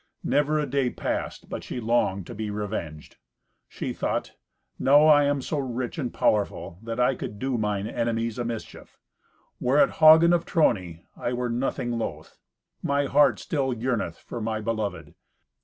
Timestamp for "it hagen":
9.77-10.33